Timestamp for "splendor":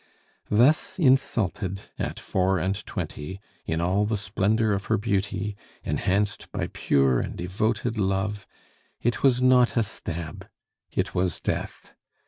4.17-4.73